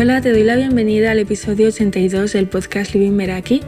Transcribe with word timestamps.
Hola, 0.00 0.20
te 0.20 0.30
doy 0.30 0.44
la 0.44 0.54
bienvenida 0.54 1.10
al 1.10 1.18
episodio 1.18 1.66
82 1.66 2.32
del 2.32 2.46
podcast 2.46 2.94
Living 2.94 3.16
Meraki. 3.16 3.62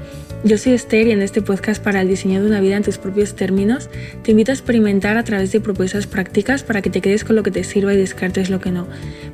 Yo 0.45 0.59
soy 0.59 0.75
Esther 0.75 1.09
y 1.09 1.11
en 1.11 1.23
este 1.23 1.43
podcast 1.43 1.83
para 1.83 2.03
el 2.03 2.07
diseño 2.07 2.41
de 2.41 2.47
una 2.47 2.61
vida 2.61 2.77
en 2.77 2.85
tus 2.85 2.99
propios 2.99 3.35
términos 3.35 3.91
te 4.23 4.31
invito 4.31 4.53
a 4.53 4.55
experimentar 4.55 5.17
a 5.17 5.25
través 5.25 5.51
de 5.51 5.61
propuestas 5.61 6.07
prácticas 6.07 6.63
para 6.63 6.83
que 6.83 6.89
te 6.89 7.01
quedes 7.01 7.25
con 7.25 7.35
lo 7.35 7.43
que 7.43 7.51
te 7.51 7.65
sirva 7.65 7.95
y 7.95 7.97
descartes 7.97 8.49
lo 8.49 8.61
que 8.61 8.71
no. 8.71 8.87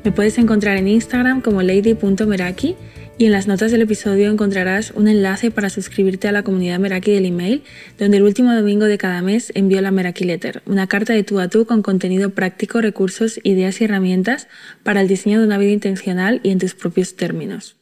Me 0.04 0.10
puedes 0.10 0.38
encontrar 0.38 0.78
en 0.78 0.88
Instagram 0.88 1.42
como 1.42 1.60
lady.meraki 1.60 2.76
y 3.18 3.24
en 3.24 3.32
las 3.32 3.46
notas 3.46 3.72
del 3.72 3.82
episodio 3.82 4.30
encontrarás 4.30 4.90
un 4.90 5.08
enlace 5.08 5.50
para 5.50 5.70
suscribirte 5.70 6.28
a 6.28 6.32
la 6.32 6.42
comunidad 6.42 6.78
Meraki 6.78 7.12
del 7.12 7.24
email, 7.24 7.62
donde 7.98 8.18
el 8.18 8.24
último 8.24 8.54
domingo 8.54 8.84
de 8.84 8.98
cada 8.98 9.22
mes 9.22 9.52
envío 9.54 9.80
la 9.80 9.90
Meraki 9.90 10.24
Letter, 10.24 10.62
una 10.66 10.86
carta 10.86 11.14
de 11.14 11.22
tú 11.22 11.40
a 11.40 11.48
tú 11.48 11.64
con 11.64 11.80
contenido 11.82 12.30
práctico, 12.30 12.80
recursos, 12.80 13.40
ideas 13.42 13.80
y 13.80 13.84
herramientas 13.84 14.48
para 14.82 15.00
el 15.00 15.08
diseño 15.08 15.40
de 15.40 15.46
una 15.46 15.56
vida 15.56 15.72
intencional 15.72 16.40
y 16.42 16.50
en 16.50 16.58
tus 16.58 16.74
propios 16.74 17.16
términos. 17.16 17.76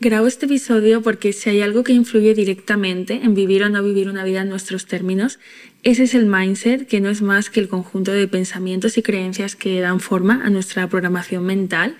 Grabo 0.00 0.26
este 0.26 0.44
episodio 0.44 1.00
porque 1.00 1.32
si 1.32 1.48
hay 1.48 1.62
algo 1.62 1.84
que 1.84 1.94
influye 1.94 2.34
directamente 2.34 3.20
en 3.22 3.34
vivir 3.34 3.62
o 3.62 3.70
no 3.70 3.82
vivir 3.82 4.10
una 4.10 4.24
vida 4.24 4.42
en 4.42 4.50
nuestros 4.50 4.84
términos, 4.86 5.38
ese 5.82 6.02
es 6.02 6.14
el 6.14 6.26
mindset, 6.26 6.86
que 6.86 7.00
no 7.00 7.08
es 7.08 7.22
más 7.22 7.48
que 7.48 7.60
el 7.60 7.68
conjunto 7.68 8.12
de 8.12 8.28
pensamientos 8.28 8.98
y 8.98 9.02
creencias 9.02 9.56
que 9.56 9.80
dan 9.80 10.00
forma 10.00 10.44
a 10.44 10.50
nuestra 10.50 10.86
programación 10.88 11.46
mental 11.46 11.96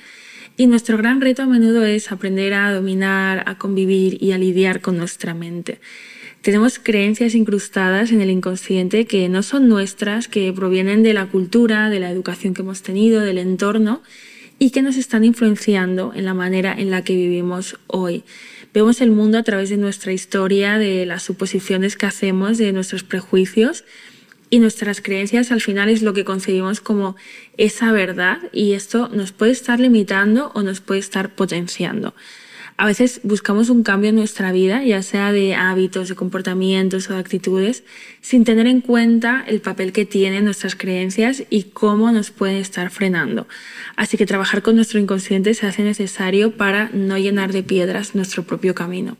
y 0.56 0.66
nuestro 0.66 0.96
gran 0.96 1.20
reto 1.20 1.42
a 1.42 1.46
menudo 1.46 1.84
es 1.84 2.12
aprender 2.12 2.54
a 2.54 2.72
dominar, 2.72 3.42
a 3.46 3.58
convivir 3.58 4.22
y 4.22 4.32
a 4.32 4.38
lidiar 4.38 4.80
con 4.80 4.96
nuestra 4.96 5.34
mente. 5.34 5.80
Tenemos 6.42 6.78
creencias 6.78 7.34
incrustadas 7.34 8.12
en 8.12 8.20
el 8.20 8.30
inconsciente 8.30 9.06
que 9.06 9.28
no 9.28 9.42
son 9.42 9.68
nuestras, 9.68 10.28
que 10.28 10.52
provienen 10.52 11.02
de 11.02 11.14
la 11.14 11.26
cultura, 11.26 11.88
de 11.88 12.00
la 12.00 12.10
educación 12.10 12.54
que 12.54 12.62
hemos 12.62 12.82
tenido, 12.82 13.22
del 13.22 13.38
entorno 13.38 14.02
y 14.58 14.70
que 14.70 14.82
nos 14.82 14.96
están 14.96 15.24
influenciando 15.24 16.12
en 16.14 16.24
la 16.24 16.34
manera 16.34 16.74
en 16.76 16.90
la 16.90 17.02
que 17.02 17.16
vivimos 17.16 17.78
hoy. 17.86 18.24
Vemos 18.72 19.00
el 19.00 19.10
mundo 19.10 19.38
a 19.38 19.42
través 19.42 19.70
de 19.70 19.76
nuestra 19.76 20.12
historia, 20.12 20.78
de 20.78 21.06
las 21.06 21.22
suposiciones 21.22 21.96
que 21.96 22.06
hacemos, 22.06 22.58
de 22.58 22.72
nuestros 22.72 23.04
prejuicios 23.04 23.84
y 24.54 24.60
nuestras 24.60 25.00
creencias 25.00 25.50
al 25.50 25.60
final 25.60 25.88
es 25.88 26.02
lo 26.02 26.12
que 26.12 26.24
concebimos 26.24 26.80
como 26.80 27.16
esa 27.56 27.90
verdad 27.90 28.38
y 28.52 28.74
esto 28.74 29.08
nos 29.08 29.32
puede 29.32 29.50
estar 29.50 29.80
limitando 29.80 30.52
o 30.54 30.62
nos 30.62 30.80
puede 30.80 31.00
estar 31.00 31.34
potenciando. 31.34 32.14
A 32.76 32.86
veces 32.86 33.20
buscamos 33.24 33.68
un 33.68 33.82
cambio 33.82 34.10
en 34.10 34.14
nuestra 34.14 34.52
vida, 34.52 34.84
ya 34.84 35.02
sea 35.02 35.32
de 35.32 35.56
hábitos, 35.56 36.08
de 36.08 36.14
comportamientos 36.14 37.10
o 37.10 37.14
de 37.14 37.18
actitudes, 37.18 37.82
sin 38.20 38.44
tener 38.44 38.68
en 38.68 38.80
cuenta 38.80 39.44
el 39.44 39.60
papel 39.60 39.90
que 39.90 40.04
tienen 40.04 40.44
nuestras 40.44 40.76
creencias 40.76 41.42
y 41.50 41.64
cómo 41.64 42.12
nos 42.12 42.30
pueden 42.30 42.58
estar 42.58 42.90
frenando. 42.90 43.48
Así 43.96 44.16
que 44.16 44.24
trabajar 44.24 44.62
con 44.62 44.76
nuestro 44.76 45.00
inconsciente 45.00 45.54
se 45.54 45.66
hace 45.66 45.82
necesario 45.82 46.56
para 46.56 46.90
no 46.92 47.18
llenar 47.18 47.52
de 47.52 47.64
piedras 47.64 48.14
nuestro 48.14 48.44
propio 48.44 48.72
camino. 48.72 49.16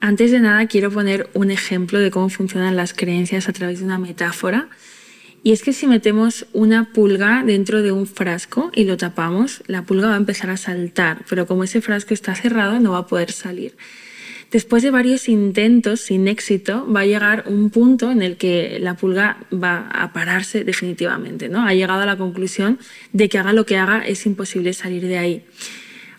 Antes 0.00 0.30
de 0.30 0.38
nada 0.38 0.64
quiero 0.68 0.92
poner 0.92 1.28
un 1.34 1.50
ejemplo 1.50 1.98
de 1.98 2.12
cómo 2.12 2.28
funcionan 2.28 2.76
las 2.76 2.94
creencias 2.94 3.48
a 3.48 3.52
través 3.52 3.80
de 3.80 3.84
una 3.84 3.98
metáfora. 3.98 4.68
Y 5.42 5.50
es 5.50 5.62
que 5.62 5.72
si 5.72 5.88
metemos 5.88 6.46
una 6.52 6.92
pulga 6.92 7.42
dentro 7.44 7.82
de 7.82 7.90
un 7.90 8.06
frasco 8.06 8.70
y 8.74 8.84
lo 8.84 8.96
tapamos, 8.96 9.62
la 9.66 9.82
pulga 9.82 10.08
va 10.08 10.14
a 10.14 10.18
empezar 10.18 10.50
a 10.50 10.56
saltar, 10.56 11.24
pero 11.28 11.46
como 11.46 11.64
ese 11.64 11.80
frasco 11.80 12.14
está 12.14 12.34
cerrado 12.36 12.78
no 12.78 12.92
va 12.92 12.98
a 12.98 13.06
poder 13.08 13.32
salir. 13.32 13.76
Después 14.52 14.84
de 14.84 14.90
varios 14.90 15.28
intentos 15.28 16.00
sin 16.00 16.28
éxito, 16.28 16.90
va 16.90 17.00
a 17.00 17.06
llegar 17.06 17.44
un 17.46 17.70
punto 17.70 18.10
en 18.12 18.22
el 18.22 18.36
que 18.36 18.78
la 18.80 18.94
pulga 18.94 19.38
va 19.52 19.88
a 19.90 20.12
pararse 20.12 20.62
definitivamente, 20.62 21.48
¿no? 21.48 21.66
Ha 21.66 21.74
llegado 21.74 22.02
a 22.02 22.06
la 22.06 22.16
conclusión 22.16 22.78
de 23.12 23.28
que 23.28 23.38
haga 23.38 23.52
lo 23.52 23.66
que 23.66 23.76
haga 23.76 24.06
es 24.06 24.26
imposible 24.26 24.72
salir 24.72 25.06
de 25.06 25.18
ahí. 25.18 25.44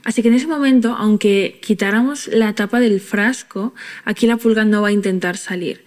Así 0.04 0.22
que 0.22 0.30
en 0.30 0.36
ese 0.36 0.48
momento, 0.48 0.96
aunque 0.98 1.60
quitáramos 1.62 2.28
la 2.28 2.54
tapa 2.56 2.80
del 2.80 3.02
frasco, 3.02 3.74
aquí 4.06 4.28
la 4.28 4.38
pulga 4.38 4.64
no 4.66 4.82
va 4.82 4.90
a 4.90 4.92
intentar 4.92 5.38
salir. 5.38 5.84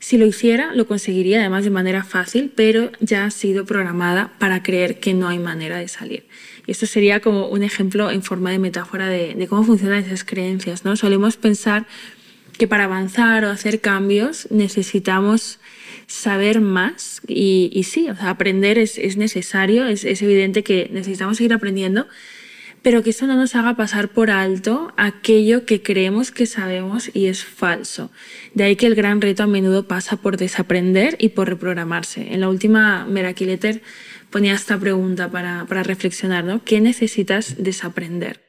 Si 0.00 0.16
lo 0.16 0.26
hiciera, 0.26 0.74
lo 0.74 0.86
conseguiría 0.86 1.40
además 1.40 1.64
de 1.64 1.70
manera 1.70 2.04
fácil, 2.04 2.52
pero 2.54 2.92
ya 3.00 3.24
ha 3.24 3.30
sido 3.30 3.64
programada 3.64 4.32
para 4.38 4.62
creer 4.62 5.00
que 5.00 5.12
no 5.12 5.28
hay 5.28 5.40
manera 5.40 5.78
de 5.78 5.88
salir. 5.88 6.24
Y 6.66 6.70
esto 6.70 6.86
sería 6.86 7.20
como 7.20 7.48
un 7.48 7.64
ejemplo 7.64 8.10
en 8.10 8.22
forma 8.22 8.50
de 8.52 8.60
metáfora 8.60 9.08
de, 9.08 9.46
cómo 9.48 9.64
funcionan 9.64 10.04
esas 10.04 10.22
creencias. 10.22 10.84
¿no? 10.84 10.96
Solemos 10.96 11.36
pensar 11.36 11.86
que 12.56 12.68
para 12.68 12.84
avanzar 12.84 13.44
o 13.44 13.50
hacer 13.50 13.80
cambios 13.80 14.46
necesitamos 14.50 15.58
saber 16.06 16.60
más 16.60 17.20
y, 17.26 17.84
sí, 17.84 18.06
aprender 18.20 18.78
es, 18.78 19.16
necesario, 19.16 19.86
es, 19.86 20.04
es 20.04 20.22
evidente 20.22 20.62
que 20.62 20.88
necesitamos 20.92 21.38
seguir 21.38 21.52
aprendiendo, 21.52 22.06
pero 22.82 23.02
que 23.02 23.10
eso 23.10 23.26
no 23.26 23.36
nos 23.36 23.54
haga 23.54 23.76
pasar 23.76 24.08
por 24.08 24.30
alto 24.30 24.92
aquello 24.96 25.66
que 25.66 25.82
creemos 25.82 26.30
que 26.30 26.46
sabemos 26.46 27.10
y 27.14 27.26
es 27.26 27.44
falso. 27.44 28.10
De 28.54 28.64
ahí 28.64 28.76
que 28.76 28.86
el 28.86 28.94
gran 28.94 29.20
reto 29.20 29.42
a 29.42 29.46
menudo 29.46 29.86
pasa 29.86 30.16
por 30.16 30.36
desaprender 30.36 31.16
y 31.18 31.30
por 31.30 31.48
reprogramarse. 31.48 32.32
En 32.32 32.40
la 32.40 32.48
última 32.48 33.04
Meraki 33.06 33.44
Letter 33.44 33.82
ponía 34.30 34.54
esta 34.54 34.78
pregunta 34.78 35.30
para, 35.30 35.66
para 35.66 35.82
reflexionar, 35.82 36.44
¿no? 36.44 36.64
¿Qué 36.64 36.80
necesitas 36.80 37.56
desaprender? 37.58 38.48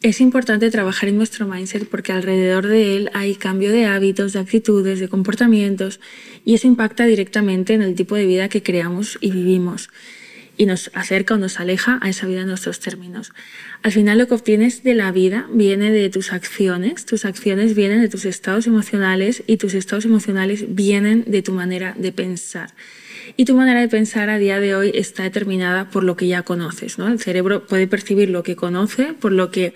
Es 0.00 0.20
importante 0.20 0.70
trabajar 0.70 1.08
en 1.08 1.16
nuestro 1.16 1.44
mindset 1.46 1.88
porque 1.88 2.12
alrededor 2.12 2.68
de 2.68 2.96
él 2.96 3.10
hay 3.14 3.34
cambio 3.34 3.72
de 3.72 3.86
hábitos, 3.86 4.32
de 4.32 4.38
actitudes, 4.38 5.00
de 5.00 5.08
comportamientos 5.08 5.98
y 6.44 6.54
eso 6.54 6.68
impacta 6.68 7.04
directamente 7.04 7.74
en 7.74 7.82
el 7.82 7.96
tipo 7.96 8.14
de 8.14 8.26
vida 8.26 8.48
que 8.48 8.62
creamos 8.62 9.18
y 9.20 9.32
vivimos 9.32 9.90
y 10.58 10.66
nos 10.66 10.90
acerca 10.92 11.34
o 11.34 11.38
nos 11.38 11.60
aleja 11.60 11.98
a 12.02 12.10
esa 12.10 12.26
vida 12.26 12.42
en 12.42 12.48
nuestros 12.48 12.80
términos. 12.80 13.32
Al 13.82 13.92
final 13.92 14.18
lo 14.18 14.26
que 14.26 14.34
obtienes 14.34 14.82
de 14.82 14.94
la 14.94 15.12
vida 15.12 15.46
viene 15.50 15.90
de 15.90 16.10
tus 16.10 16.32
acciones, 16.32 17.06
tus 17.06 17.24
acciones 17.24 17.74
vienen 17.74 18.02
de 18.02 18.08
tus 18.08 18.26
estados 18.26 18.66
emocionales 18.66 19.44
y 19.46 19.56
tus 19.56 19.72
estados 19.74 20.04
emocionales 20.04 20.74
vienen 20.74 21.24
de 21.26 21.42
tu 21.42 21.52
manera 21.52 21.94
de 21.96 22.12
pensar. 22.12 22.74
Y 23.36 23.44
tu 23.44 23.54
manera 23.54 23.80
de 23.80 23.88
pensar 23.88 24.30
a 24.30 24.38
día 24.38 24.58
de 24.58 24.74
hoy 24.74 24.90
está 24.94 25.22
determinada 25.22 25.90
por 25.90 26.02
lo 26.02 26.16
que 26.16 26.26
ya 26.26 26.42
conoces. 26.42 26.98
¿no? 26.98 27.06
El 27.06 27.20
cerebro 27.20 27.66
puede 27.66 27.86
percibir 27.86 28.28
lo 28.28 28.42
que 28.42 28.56
conoce, 28.56 29.14
por 29.14 29.32
lo 29.32 29.50
que 29.52 29.74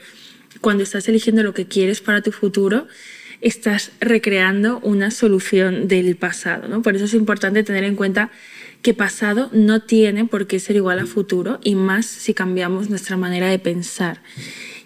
cuando 0.60 0.82
estás 0.82 1.08
eligiendo 1.08 1.44
lo 1.44 1.54
que 1.54 1.66
quieres 1.66 2.00
para 2.00 2.22
tu 2.22 2.32
futuro, 2.32 2.88
estás 3.40 3.92
recreando 4.00 4.80
una 4.80 5.10
solución 5.10 5.86
del 5.86 6.16
pasado. 6.16 6.66
¿no? 6.66 6.82
Por 6.82 6.96
eso 6.96 7.04
es 7.04 7.14
importante 7.14 7.62
tener 7.62 7.84
en 7.84 7.94
cuenta 7.94 8.30
que 8.82 8.94
pasado 8.94 9.48
no 9.52 9.80
tiene 9.80 10.24
por 10.24 10.48
qué 10.48 10.58
ser 10.58 10.76
igual 10.76 10.98
a 10.98 11.06
futuro 11.06 11.60
y 11.62 11.76
más 11.76 12.04
si 12.04 12.34
cambiamos 12.34 12.90
nuestra 12.90 13.16
manera 13.16 13.48
de 13.48 13.60
pensar. 13.60 14.20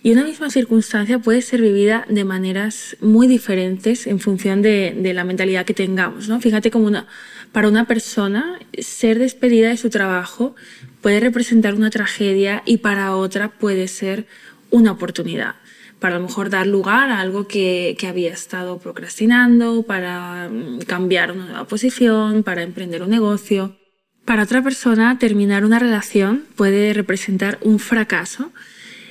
Y 0.02 0.12
una 0.12 0.22
misma 0.22 0.50
circunstancia 0.50 1.18
puede 1.18 1.42
ser 1.42 1.62
vivida 1.62 2.04
de 2.08 2.24
maneras 2.24 2.96
muy 3.00 3.26
diferentes 3.26 4.06
en 4.06 4.20
función 4.20 4.62
de, 4.62 4.94
la 5.14 5.24
mentalidad 5.24 5.64
que 5.64 5.74
tengamos. 5.74 6.28
¿no? 6.28 6.40
Fíjate 6.40 6.70
como 6.70 6.86
una, 6.86 7.06
para 7.52 7.68
una 7.68 7.86
persona 7.86 8.60
ser 8.78 9.18
despedida 9.18 9.70
de 9.70 9.78
su 9.78 9.88
trabajo 9.88 10.54
puede 11.00 11.18
representar 11.18 11.74
una 11.74 11.90
tragedia 11.90 12.62
y 12.66 12.76
para 12.76 13.16
otra 13.16 13.48
puede 13.58 13.88
ser 13.88 14.26
una 14.70 14.92
oportunidad 14.92 15.56
para 15.98 16.16
a 16.16 16.18
lo 16.18 16.26
mejor 16.26 16.50
dar 16.50 16.66
lugar 16.66 17.10
a 17.10 17.20
algo 17.20 17.48
que, 17.48 17.96
que, 17.98 18.06
había 18.06 18.30
estado 18.30 18.78
procrastinando, 18.78 19.82
para 19.82 20.50
mm, 20.50 20.80
cambiar 20.80 21.32
una 21.32 21.46
nueva 21.46 21.66
posición, 21.66 22.42
para 22.42 22.62
emprender 22.62 23.02
un 23.02 23.08
negocio. 23.08 23.74
Para 24.26 24.42
otra 24.42 24.60
persona, 24.60 25.20
terminar 25.20 25.64
una 25.64 25.78
relación 25.78 26.46
puede 26.56 26.92
representar 26.92 27.58
un 27.62 27.78
fracaso 27.78 28.50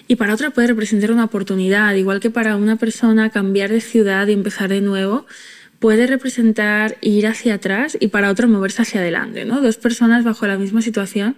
y 0.10 0.18
para 0.18 0.34
otra 0.34 0.50
puede 0.50 0.68
representar 0.68 1.10
una 1.14 1.24
oportunidad, 1.24 1.96
igual 1.96 2.20
que 2.20 2.30
para 2.30 2.58
una 2.58 2.76
persona 2.76 3.30
cambiar 3.30 3.72
de 3.72 3.80
ciudad 3.80 4.28
y 4.28 4.34
empezar 4.34 4.70
de 4.70 4.82
nuevo 4.82 5.26
puede 5.80 6.06
representar 6.06 6.98
ir 7.00 7.28
hacia 7.28 7.54
atrás 7.54 7.98
y 7.98 8.10
para 8.10 8.30
otra 8.30 8.48
moverse 8.48 8.82
hacia 8.82 9.00
adelante, 9.00 9.46
¿no? 9.46 9.62
Dos 9.62 9.78
personas 9.78 10.26
bajo 10.26 10.48
la 10.48 10.58
misma 10.58 10.82
situación 10.82 11.38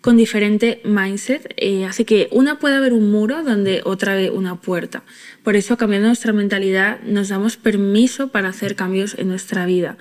con 0.00 0.16
diferente 0.16 0.80
mindset, 0.84 1.52
eh, 1.58 1.84
hace 1.84 2.06
que 2.06 2.28
una 2.32 2.58
pueda 2.58 2.80
ver 2.80 2.94
un 2.94 3.10
muro 3.10 3.42
donde 3.42 3.82
otra 3.84 4.14
ve 4.14 4.30
una 4.30 4.62
puerta. 4.62 5.02
Por 5.42 5.56
eso, 5.56 5.76
cambiando 5.76 6.08
nuestra 6.08 6.32
mentalidad, 6.32 7.00
nos 7.02 7.28
damos 7.28 7.58
permiso 7.58 8.28
para 8.28 8.48
hacer 8.48 8.76
cambios 8.76 9.14
en 9.18 9.28
nuestra 9.28 9.66
vida 9.66 9.98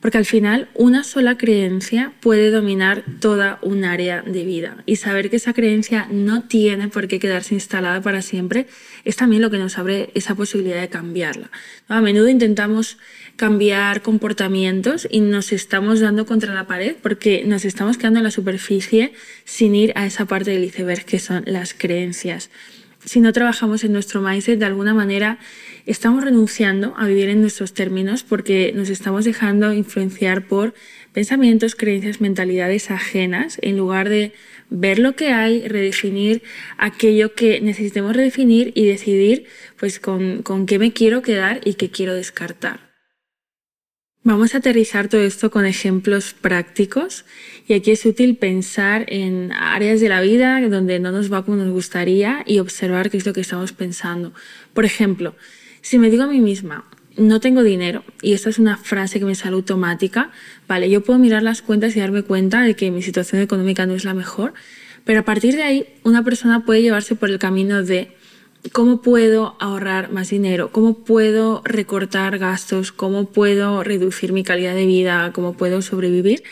porque 0.00 0.18
al 0.18 0.26
final 0.26 0.68
una 0.74 1.04
sola 1.04 1.36
creencia 1.36 2.12
puede 2.20 2.50
dominar 2.50 3.04
toda 3.20 3.58
un 3.62 3.84
área 3.84 4.22
de 4.22 4.44
vida 4.44 4.82
y 4.86 4.96
saber 4.96 5.30
que 5.30 5.36
esa 5.36 5.52
creencia 5.52 6.06
no 6.10 6.42
tiene 6.42 6.88
por 6.88 7.08
qué 7.08 7.18
quedarse 7.18 7.54
instalada 7.54 8.00
para 8.00 8.22
siempre 8.22 8.66
es 9.04 9.16
también 9.16 9.42
lo 9.42 9.50
que 9.50 9.58
nos 9.58 9.78
abre 9.78 10.10
esa 10.14 10.34
posibilidad 10.34 10.80
de 10.80 10.88
cambiarla. 10.88 11.50
A 11.88 12.00
menudo 12.00 12.28
intentamos 12.28 12.98
cambiar 13.36 14.02
comportamientos 14.02 15.06
y 15.10 15.20
nos 15.20 15.52
estamos 15.52 16.00
dando 16.00 16.26
contra 16.26 16.54
la 16.54 16.66
pared 16.66 16.96
porque 17.02 17.44
nos 17.44 17.64
estamos 17.64 17.98
quedando 17.98 18.20
en 18.20 18.24
la 18.24 18.30
superficie 18.30 19.12
sin 19.44 19.74
ir 19.74 19.92
a 19.94 20.06
esa 20.06 20.24
parte 20.24 20.50
del 20.50 20.64
iceberg 20.64 21.04
que 21.04 21.18
son 21.18 21.44
las 21.46 21.74
creencias. 21.74 22.50
Si 23.06 23.20
no 23.20 23.32
trabajamos 23.32 23.84
en 23.84 23.92
nuestro 23.92 24.20
mindset, 24.20 24.58
de 24.58 24.64
alguna 24.64 24.92
manera 24.92 25.38
estamos 25.86 26.24
renunciando 26.24 26.92
a 26.98 27.06
vivir 27.06 27.28
en 27.28 27.40
nuestros 27.40 27.72
términos 27.72 28.24
porque 28.24 28.72
nos 28.74 28.90
estamos 28.90 29.24
dejando 29.24 29.72
influenciar 29.72 30.48
por 30.48 30.74
pensamientos, 31.12 31.76
creencias, 31.76 32.20
mentalidades 32.20 32.90
ajenas, 32.90 33.58
en 33.62 33.76
lugar 33.76 34.08
de 34.08 34.32
ver 34.70 34.98
lo 34.98 35.14
que 35.14 35.28
hay, 35.28 35.68
redefinir 35.68 36.42
aquello 36.78 37.32
que 37.32 37.60
necesitemos 37.60 38.16
redefinir 38.16 38.72
y 38.74 38.86
decidir 38.86 39.46
pues 39.78 40.00
con, 40.00 40.42
con 40.42 40.66
qué 40.66 40.80
me 40.80 40.92
quiero 40.92 41.22
quedar 41.22 41.60
y 41.64 41.74
qué 41.74 41.90
quiero 41.90 42.12
descartar. 42.12 42.85
Vamos 44.26 44.56
a 44.56 44.58
aterrizar 44.58 45.06
todo 45.06 45.20
esto 45.20 45.52
con 45.52 45.66
ejemplos 45.66 46.34
prácticos 46.34 47.24
y 47.68 47.74
aquí 47.74 47.92
es 47.92 48.04
útil 48.04 48.34
pensar 48.34 49.04
en 49.06 49.52
áreas 49.52 50.00
de 50.00 50.08
la 50.08 50.20
vida 50.20 50.60
donde 50.68 50.98
no 50.98 51.12
nos 51.12 51.32
va 51.32 51.44
como 51.44 51.58
nos 51.58 51.70
gustaría 51.70 52.42
y 52.44 52.58
observar 52.58 53.08
qué 53.08 53.18
es 53.18 53.24
lo 53.24 53.32
que 53.32 53.42
estamos 53.42 53.72
pensando. 53.72 54.32
Por 54.74 54.84
ejemplo, 54.84 55.36
si 55.80 56.00
me 56.00 56.10
digo 56.10 56.24
a 56.24 56.26
mí 56.26 56.40
misma, 56.40 56.86
no 57.16 57.38
tengo 57.38 57.62
dinero, 57.62 58.02
y 58.20 58.32
esta 58.32 58.50
es 58.50 58.58
una 58.58 58.76
frase 58.76 59.20
que 59.20 59.26
me 59.26 59.36
sale 59.36 59.54
automática, 59.54 60.32
vale, 60.66 60.90
yo 60.90 61.04
puedo 61.04 61.20
mirar 61.20 61.44
las 61.44 61.62
cuentas 61.62 61.94
y 61.94 62.00
darme 62.00 62.24
cuenta 62.24 62.62
de 62.62 62.74
que 62.74 62.90
mi 62.90 63.02
situación 63.02 63.40
económica 63.40 63.86
no 63.86 63.94
es 63.94 64.04
la 64.04 64.12
mejor, 64.12 64.54
pero 65.04 65.20
a 65.20 65.24
partir 65.24 65.54
de 65.54 65.62
ahí 65.62 65.86
una 66.02 66.24
persona 66.24 66.64
puede 66.64 66.82
llevarse 66.82 67.14
por 67.14 67.30
el 67.30 67.38
camino 67.38 67.84
de 67.84 68.15
cómo 68.72 69.00
puedo 69.02 69.56
ahorrar 69.60 70.12
más 70.12 70.30
dinero, 70.30 70.70
cómo 70.72 70.94
puedo 70.94 71.62
recortar 71.64 72.38
gastos, 72.38 72.92
cómo 72.92 73.26
puedo 73.26 73.82
reducir 73.82 74.32
mi 74.32 74.44
calidad 74.44 74.74
de 74.74 74.86
vida, 74.86 75.30
cómo 75.34 75.54
puedo 75.54 75.82
sobrevivir. 75.82 76.42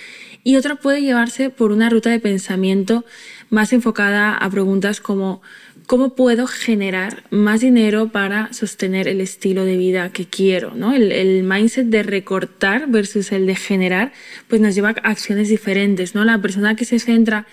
Y 0.42 0.56
otra 0.56 0.76
puede 0.76 1.00
llevarse 1.00 1.48
por 1.50 1.72
una 1.72 1.88
ruta 1.88 2.10
de 2.10 2.20
pensamiento 2.20 3.04
más 3.48 3.72
enfocada 3.72 4.34
a 4.34 4.50
preguntas 4.50 5.00
como 5.00 5.40
cómo 5.86 6.14
puedo 6.14 6.46
generar 6.46 7.24
más 7.30 7.60
dinero 7.60 8.08
para 8.08 8.52
sostener 8.52 9.06
el 9.08 9.20
estilo 9.20 9.64
de 9.64 9.76
vida 9.76 10.10
que 10.10 10.26
quiero. 10.26 10.72
¿no? 10.74 10.94
El, 10.94 11.12
el, 11.12 11.42
mindset 11.42 11.86
de 11.86 12.02
recortar 12.02 12.88
versus 12.88 13.32
el 13.32 13.46
de 13.46 13.54
generar, 13.54 14.12
pues 14.48 14.60
nos 14.60 14.74
lleva 14.74 14.90
a 14.90 15.10
acciones 15.10 15.48
diferentes. 15.48 16.14
¿no? 16.14 16.24
La 16.24 16.40
persona 16.40 16.74
que 16.74 16.84
se 16.84 16.98
centra 16.98 17.46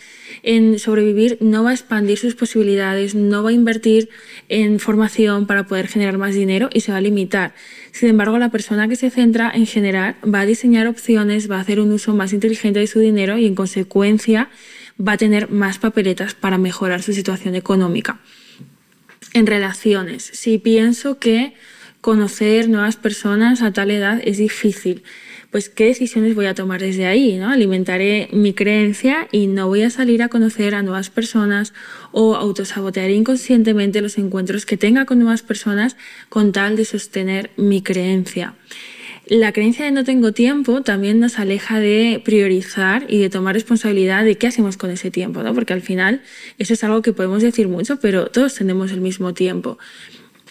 en 0.43 0.79
sobrevivir 0.79 1.37
no 1.41 1.63
va 1.63 1.71
a 1.71 1.73
expandir 1.73 2.17
sus 2.17 2.35
posibilidades, 2.35 3.15
no 3.15 3.43
va 3.43 3.49
a 3.49 3.53
invertir 3.53 4.09
en 4.49 4.79
formación 4.79 5.45
para 5.45 5.67
poder 5.67 5.87
generar 5.87 6.17
más 6.17 6.33
dinero 6.33 6.69
y 6.73 6.81
se 6.81 6.91
va 6.91 6.99
a 6.99 7.01
limitar. 7.01 7.53
Sin 7.91 8.09
embargo, 8.09 8.37
la 8.37 8.49
persona 8.49 8.87
que 8.87 8.95
se 8.95 9.09
centra 9.09 9.51
en 9.53 9.65
generar 9.65 10.15
va 10.23 10.41
a 10.41 10.45
diseñar 10.45 10.87
opciones, 10.87 11.51
va 11.51 11.57
a 11.57 11.61
hacer 11.61 11.79
un 11.79 11.91
uso 11.91 12.15
más 12.15 12.31
inteligente 12.31 12.79
de 12.79 12.87
su 12.87 12.99
dinero 12.99 13.37
y 13.37 13.45
en 13.45 13.55
consecuencia 13.55 14.49
va 15.05 15.13
a 15.13 15.17
tener 15.17 15.49
más 15.49 15.79
papeletas 15.79 16.33
para 16.33 16.57
mejorar 16.57 17.01
su 17.01 17.13
situación 17.13 17.55
económica. 17.55 18.19
En 19.33 19.47
relaciones, 19.47 20.23
si 20.33 20.57
pienso 20.57 21.17
que 21.19 21.53
conocer 22.01 22.67
nuevas 22.67 22.95
personas 22.95 23.61
a 23.61 23.71
tal 23.71 23.91
edad 23.91 24.19
es 24.23 24.37
difícil, 24.37 25.03
pues 25.51 25.67
qué 25.69 25.85
decisiones 25.85 26.33
voy 26.33 26.45
a 26.45 26.55
tomar 26.55 26.79
desde 26.79 27.05
ahí, 27.05 27.37
¿no? 27.37 27.49
Alimentaré 27.49 28.29
mi 28.31 28.53
creencia 28.53 29.27
y 29.31 29.47
no 29.47 29.67
voy 29.67 29.83
a 29.83 29.89
salir 29.89 30.23
a 30.23 30.29
conocer 30.29 30.73
a 30.75 30.81
nuevas 30.81 31.09
personas 31.09 31.73
o 32.11 32.35
autosabotearé 32.35 33.13
inconscientemente 33.13 34.01
los 34.01 34.17
encuentros 34.17 34.65
que 34.65 34.77
tenga 34.77 35.05
con 35.05 35.19
nuevas 35.19 35.43
personas 35.43 35.97
con 36.29 36.53
tal 36.53 36.77
de 36.77 36.85
sostener 36.85 37.51
mi 37.57 37.81
creencia. 37.81 38.55
La 39.31 39.53
creencia 39.53 39.85
de 39.85 39.91
no 39.91 40.03
tengo 40.03 40.33
tiempo 40.33 40.81
también 40.81 41.21
nos 41.21 41.39
aleja 41.39 41.79
de 41.79 42.21
priorizar 42.25 43.05
y 43.07 43.17
de 43.17 43.29
tomar 43.29 43.55
responsabilidad 43.55 44.25
de 44.25 44.37
qué 44.37 44.47
hacemos 44.47 44.75
con 44.75 44.89
ese 44.89 45.09
tiempo, 45.09 45.41
¿no? 45.41 45.53
Porque 45.53 45.71
al 45.71 45.81
final 45.81 46.21
eso 46.57 46.73
es 46.73 46.83
algo 46.83 47.01
que 47.01 47.13
podemos 47.13 47.41
decir 47.41 47.69
mucho, 47.69 47.97
pero 48.01 48.27
todos 48.27 48.55
tenemos 48.55 48.91
el 48.91 48.99
mismo 48.99 49.33
tiempo. 49.33 49.77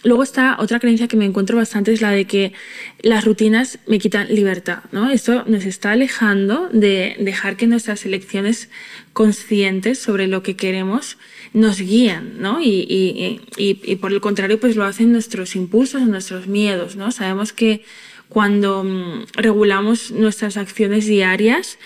Luego 0.03 0.23
está 0.23 0.57
otra 0.59 0.81
creencia 0.81 1.09
que 1.09 1.19
me 1.19 1.27
encuentro 1.27 1.59
bastante, 1.59 1.93
es 1.93 2.01
la 2.01 2.11
de 2.11 2.25
que 2.25 2.55
las 3.03 3.27
rutinas 3.27 3.81
me 3.87 3.99
quitan 3.99 4.35
libertad. 4.35 4.85
¿no? 4.93 5.11
Esto 5.11 5.45
nos 5.47 5.67
está 5.67 5.91
alejando 5.93 6.71
de 6.73 7.17
dejar 7.21 7.59
que 7.59 7.67
nuestras 7.67 8.07
elecciones 8.07 8.71
conscientes 9.13 9.99
sobre 9.99 10.27
lo 10.27 10.43
que 10.43 10.57
queremos 10.57 11.19
nos 11.53 11.81
guíen, 11.81 12.41
¿no? 12.41 12.63
Y, 12.63 12.87
y, 12.89 13.43
y, 13.59 13.79
y, 13.83 13.97
por 13.97 14.13
el 14.13 14.23
contrario, 14.23 14.59
pues 14.59 14.75
lo 14.75 14.85
hacen 14.85 15.13
nuestros 15.13 15.55
impulsos, 15.55 16.01
nuestros 16.03 16.47
miedos, 16.47 16.97
¿no? 16.97 17.11
Sabemos 17.11 17.53
que 17.53 17.83
cuando 18.31 18.85
mm, 18.85 19.25
regulamos 19.35 20.13
nuestras 20.13 20.57
acciones 20.57 21.05
diarias, 21.05 21.79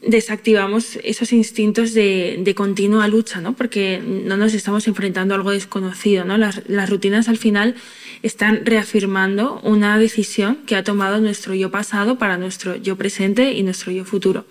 desactivamos 0.00 0.98
esos 1.02 1.32
instintos 1.32 1.92
de, 1.92 2.40
de, 2.40 2.54
continua 2.54 3.08
lucha, 3.08 3.40
¿no? 3.40 3.54
porque 3.54 4.00
no 4.00 4.36
nos 4.36 4.54
estamos 4.54 4.86
enfrentando 4.86 5.34
a 5.34 5.36
algo 5.36 5.50
desconocido. 5.50 6.24
¿no? 6.24 6.38
Las, 6.38 6.62
las, 6.68 6.88
rutinas 6.88 7.28
al 7.28 7.36
final 7.36 7.74
están 8.22 8.64
reafirmando 8.64 9.60
una 9.64 9.98
decisión 9.98 10.58
que 10.66 10.76
ha 10.76 10.84
tomado 10.84 11.20
nuestro 11.20 11.52
yo 11.54 11.70
pasado 11.70 12.16
para 12.16 12.38
nuestro 12.38 12.76
yo 12.76 12.96
presente 12.96 13.52
y 13.52 13.62
nuestro 13.64 13.90
yo 13.90 14.04
futuro. 14.04 14.46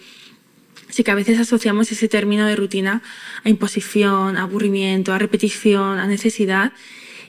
Así 0.89 1.03
que 1.03 1.11
a 1.11 1.15
veces 1.15 1.39
asociamos 1.39 1.91
ese 1.91 2.09
término 2.09 2.45
de 2.45 2.57
rutina 2.57 3.01
a 3.43 3.49
imposición, 3.49 4.37
a 4.37 4.43
aburrimiento, 4.43 5.13
a 5.13 5.17
repetición, 5.17 5.97
a 5.97 6.07
necesidad 6.07 6.73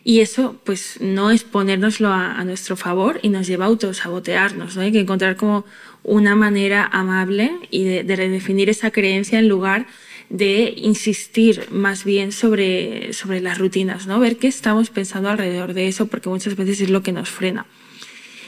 y 0.08 0.20
eso, 0.20 0.54
pues, 0.62 1.00
no 1.00 1.32
es 1.32 1.42
ponérnoslo 1.42 2.10
a, 2.10 2.38
a 2.38 2.44
nuestro 2.44 2.76
favor 2.76 3.18
y 3.22 3.28
nos 3.28 3.48
lleva 3.48 3.64
a 3.64 3.68
autosabotearnos, 3.68 4.76
¿no? 4.76 4.82
Hay 4.82 4.92
que 4.92 5.00
encontrar 5.00 5.34
como 5.34 5.64
una 6.04 6.36
manera 6.36 6.88
amable 6.92 7.50
y 7.72 7.82
de, 7.82 8.04
de 8.04 8.14
redefinir 8.14 8.70
esa 8.70 8.92
creencia 8.92 9.40
en 9.40 9.48
lugar 9.48 9.88
de 10.28 10.74
insistir 10.76 11.66
más 11.72 12.04
bien 12.04 12.30
sobre, 12.30 13.12
sobre 13.14 13.40
las 13.40 13.58
rutinas, 13.58 14.06
¿no? 14.06 14.20
Ver 14.20 14.36
qué 14.36 14.46
estamos 14.46 14.90
pensando 14.90 15.28
alrededor 15.28 15.74
de 15.74 15.88
eso, 15.88 16.06
porque 16.06 16.28
muchas 16.28 16.54
veces 16.54 16.82
es 16.82 16.90
lo 16.90 17.02
que 17.02 17.10
nos 17.10 17.28
frena. 17.28 17.66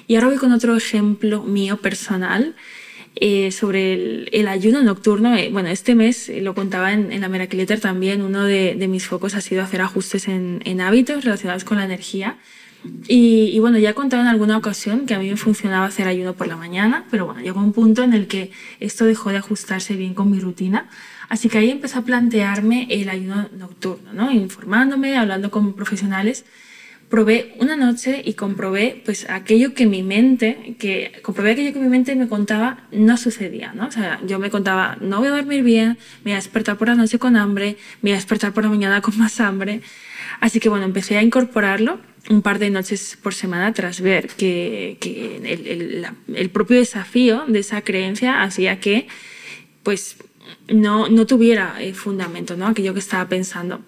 Y 0.06 0.14
ahora 0.14 0.28
voy 0.28 0.36
con 0.36 0.52
otro 0.52 0.76
ejemplo 0.76 1.42
mío 1.42 1.78
personal 1.78 2.54
eh, 3.20 3.50
sobre 3.52 3.94
el, 3.94 4.28
el, 4.32 4.48
ayuno 4.48 4.82
nocturno. 4.82 5.36
Eh, 5.36 5.50
bueno, 5.52 5.68
este 5.68 5.94
mes, 5.94 6.28
eh, 6.28 6.40
lo 6.40 6.54
contaba 6.54 6.92
en, 6.92 7.12
en 7.12 7.20
la 7.20 7.28
Miracle 7.28 7.66
también, 7.66 8.22
uno 8.22 8.44
de, 8.44 8.74
de, 8.76 8.88
mis 8.88 9.06
focos 9.06 9.34
ha 9.34 9.40
sido 9.40 9.62
hacer 9.62 9.80
ajustes 9.80 10.28
en, 10.28 10.60
en 10.64 10.80
hábitos 10.80 11.24
relacionados 11.24 11.64
con 11.64 11.78
la 11.78 11.84
energía. 11.84 12.36
Y, 13.08 13.50
y, 13.52 13.58
bueno, 13.58 13.78
ya 13.78 13.90
he 13.90 13.94
contado 13.94 14.22
en 14.22 14.28
alguna 14.28 14.56
ocasión 14.56 15.04
que 15.06 15.14
a 15.14 15.18
mí 15.18 15.28
me 15.28 15.36
funcionaba 15.36 15.86
hacer 15.86 16.06
ayuno 16.06 16.34
por 16.34 16.46
la 16.46 16.56
mañana, 16.56 17.06
pero 17.10 17.26
bueno, 17.26 17.40
llegó 17.40 17.60
un 17.60 17.72
punto 17.72 18.04
en 18.04 18.12
el 18.12 18.28
que 18.28 18.52
esto 18.78 19.04
dejó 19.04 19.30
de 19.30 19.38
ajustarse 19.38 19.96
bien 19.96 20.14
con 20.14 20.30
mi 20.30 20.38
rutina. 20.38 20.88
Así 21.28 21.48
que 21.48 21.58
ahí 21.58 21.70
empecé 21.70 21.98
a 21.98 22.02
plantearme 22.02 22.86
el 22.88 23.08
ayuno 23.08 23.48
nocturno, 23.56 24.12
¿no? 24.12 24.30
Informándome, 24.30 25.16
hablando 25.18 25.50
con 25.50 25.74
profesionales 25.74 26.44
probé 27.08 27.54
una 27.58 27.76
noche 27.76 28.22
y 28.24 28.34
comprobé 28.34 29.00
pues 29.04 29.28
aquello 29.30 29.74
que 29.74 29.86
mi 29.86 30.02
mente, 30.02 30.76
que 30.78 31.12
comprobé 31.22 31.52
aquello 31.52 31.72
que 31.72 31.80
mi 31.80 31.88
mente 31.88 32.14
me 32.14 32.28
contaba 32.28 32.86
no 32.92 33.16
sucedía, 33.16 33.72
¿no? 33.72 33.86
O 33.86 33.90
sea, 33.90 34.20
yo 34.26 34.38
me 34.38 34.50
contaba, 34.50 34.98
no 35.00 35.18
voy 35.18 35.28
a 35.28 35.30
dormir 35.30 35.62
bien, 35.62 35.98
me 36.24 36.30
voy 36.30 36.32
a 36.32 36.36
despertar 36.36 36.76
por 36.76 36.88
la 36.88 36.94
noche 36.94 37.18
con 37.18 37.36
hambre, 37.36 37.76
me 38.02 38.10
voy 38.10 38.12
a 38.12 38.16
despertar 38.16 38.52
por 38.52 38.64
la 38.64 38.70
mañana 38.70 39.00
con 39.00 39.16
más 39.18 39.40
hambre. 39.40 39.80
Así 40.40 40.60
que 40.60 40.68
bueno, 40.68 40.84
empecé 40.84 41.16
a 41.16 41.22
incorporarlo 41.22 42.00
un 42.28 42.42
par 42.42 42.58
de 42.58 42.68
noches 42.68 43.16
por 43.22 43.32
semana 43.32 43.72
tras 43.72 44.00
ver 44.00 44.28
que, 44.28 44.98
que 45.00 45.36
el, 45.36 45.66
el, 45.66 46.06
el 46.34 46.50
propio 46.50 46.76
desafío 46.76 47.44
de 47.48 47.60
esa 47.60 47.80
creencia 47.80 48.42
hacía 48.42 48.80
que 48.80 49.08
pues 49.82 50.16
no, 50.68 51.08
no 51.08 51.26
tuviera 51.26 51.76
eh, 51.80 51.94
fundamento, 51.94 52.56
¿no? 52.56 52.66
Aquello 52.66 52.92
que 52.92 53.00
estaba 53.00 53.28
pensando 53.28 53.82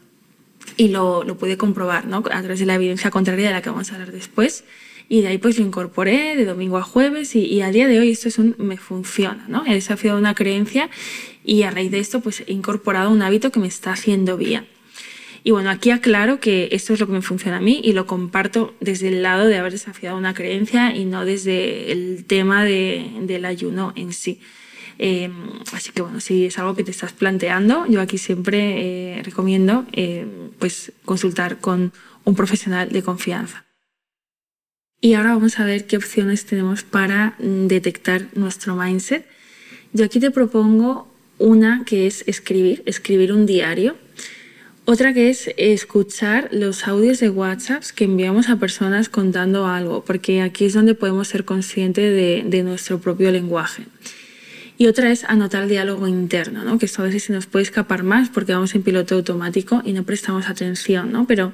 y 0.76 0.88
lo, 0.88 1.24
lo 1.24 1.36
pude 1.36 1.56
comprobar 1.56 2.06
¿no? 2.06 2.18
a 2.18 2.40
través 2.42 2.60
de 2.60 2.66
la 2.66 2.74
evidencia 2.74 3.10
contraria 3.10 3.48
de 3.48 3.52
la 3.52 3.62
que 3.62 3.70
vamos 3.70 3.90
a 3.90 3.94
hablar 3.94 4.12
después. 4.12 4.64
Y 5.08 5.22
de 5.22 5.28
ahí 5.28 5.38
pues 5.38 5.58
lo 5.58 5.64
incorporé 5.64 6.36
de 6.36 6.44
domingo 6.44 6.78
a 6.78 6.82
jueves 6.82 7.34
y, 7.34 7.44
y 7.44 7.62
a 7.62 7.70
día 7.70 7.88
de 7.88 7.98
hoy 7.98 8.10
esto 8.10 8.28
es 8.28 8.38
un 8.38 8.54
me 8.58 8.76
funciona, 8.76 9.44
¿no? 9.48 9.64
He 9.66 9.74
desafiado 9.74 10.16
una 10.16 10.34
creencia 10.34 10.88
y 11.44 11.64
a 11.64 11.70
raíz 11.70 11.90
de 11.90 11.98
esto 11.98 12.20
pues 12.20 12.44
he 12.46 12.52
incorporado 12.52 13.10
un 13.10 13.20
hábito 13.22 13.50
que 13.50 13.58
me 13.58 13.66
está 13.66 13.92
haciendo 13.92 14.36
bien. 14.36 14.66
Y 15.42 15.52
bueno, 15.52 15.70
aquí 15.70 15.90
aclaro 15.90 16.38
que 16.38 16.68
esto 16.72 16.92
es 16.92 17.00
lo 17.00 17.06
que 17.06 17.14
me 17.14 17.22
funciona 17.22 17.56
a 17.56 17.60
mí 17.60 17.80
y 17.82 17.92
lo 17.92 18.06
comparto 18.06 18.74
desde 18.80 19.08
el 19.08 19.22
lado 19.22 19.46
de 19.46 19.56
haber 19.56 19.72
desafiado 19.72 20.16
una 20.16 20.34
creencia 20.34 20.94
y 20.94 21.06
no 21.06 21.24
desde 21.24 21.92
el 21.92 22.24
tema 22.26 22.64
de, 22.64 23.10
del 23.22 23.44
ayuno 23.46 23.92
en 23.96 24.12
sí. 24.12 24.40
Eh, 24.98 25.30
así 25.72 25.92
que 25.92 26.02
bueno, 26.02 26.20
si 26.20 26.46
es 26.46 26.58
algo 26.58 26.74
que 26.74 26.84
te 26.84 26.90
estás 26.90 27.12
planteando, 27.12 27.86
yo 27.86 28.00
aquí 28.00 28.18
siempre 28.18 29.18
eh, 29.18 29.22
recomiendo 29.22 29.86
eh, 29.92 30.26
pues 30.58 30.92
consultar 31.04 31.58
con 31.58 31.92
un 32.24 32.34
profesional 32.34 32.90
de 32.90 33.02
confianza. 33.02 33.64
Y 35.00 35.14
ahora 35.14 35.32
vamos 35.32 35.58
a 35.58 35.64
ver 35.64 35.86
qué 35.86 35.96
opciones 35.96 36.44
tenemos 36.44 36.82
para 36.82 37.34
detectar 37.38 38.26
nuestro 38.34 38.76
mindset. 38.76 39.26
Yo 39.94 40.04
aquí 40.04 40.20
te 40.20 40.30
propongo 40.30 41.10
una 41.38 41.84
que 41.86 42.06
es 42.06 42.22
escribir, 42.26 42.82
escribir 42.84 43.32
un 43.32 43.46
diario. 43.46 43.96
Otra 44.84 45.14
que 45.14 45.30
es 45.30 45.50
escuchar 45.56 46.48
los 46.52 46.86
audios 46.86 47.20
de 47.20 47.30
WhatsApp 47.30 47.82
que 47.94 48.04
enviamos 48.04 48.50
a 48.50 48.56
personas 48.56 49.08
contando 49.08 49.66
algo, 49.66 50.04
porque 50.04 50.42
aquí 50.42 50.66
es 50.66 50.74
donde 50.74 50.94
podemos 50.94 51.28
ser 51.28 51.44
conscientes 51.44 52.12
de, 52.12 52.42
de 52.46 52.62
nuestro 52.62 53.00
propio 53.00 53.30
lenguaje. 53.30 53.84
Y 54.80 54.86
otra 54.86 55.12
es 55.12 55.24
anotar 55.24 55.66
diálogo 55.66 56.08
interno, 56.08 56.64
¿no? 56.64 56.78
que 56.78 56.86
esto 56.86 57.02
a 57.02 57.04
veces 57.04 57.24
se 57.24 57.34
nos 57.34 57.44
puede 57.44 57.64
escapar 57.64 58.02
más 58.02 58.30
porque 58.30 58.54
vamos 58.54 58.74
en 58.74 58.82
piloto 58.82 59.14
automático 59.14 59.82
y 59.84 59.92
no 59.92 60.04
prestamos 60.04 60.48
atención, 60.48 61.12
¿no? 61.12 61.26
pero 61.26 61.52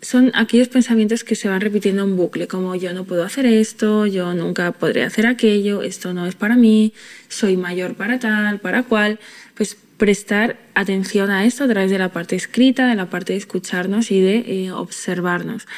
son 0.00 0.32
aquellos 0.34 0.66
pensamientos 0.66 1.22
que 1.22 1.36
se 1.36 1.48
van 1.48 1.60
repitiendo 1.60 2.02
en 2.02 2.16
bucle, 2.16 2.48
como 2.48 2.74
yo 2.74 2.92
no 2.92 3.04
puedo 3.04 3.22
hacer 3.22 3.46
esto, 3.46 4.06
yo 4.06 4.34
nunca 4.34 4.72
podré 4.72 5.04
hacer 5.04 5.28
aquello, 5.28 5.82
esto 5.82 6.12
no 6.12 6.26
es 6.26 6.34
para 6.34 6.56
mí, 6.56 6.92
soy 7.28 7.56
mayor 7.56 7.94
para 7.94 8.18
tal, 8.18 8.58
para 8.58 8.82
cual, 8.82 9.20
pues 9.54 9.76
prestar 9.96 10.58
atención 10.74 11.30
a 11.30 11.44
esto 11.44 11.62
a 11.62 11.68
través 11.68 11.92
de 11.92 11.98
la 11.98 12.08
parte 12.08 12.34
escrita, 12.34 12.88
de 12.88 12.96
la 12.96 13.08
parte 13.08 13.34
de 13.34 13.38
escucharnos 13.38 14.10
y 14.10 14.20
de 14.20 14.38
eh, 14.38 14.72
observarnos. 14.72 15.68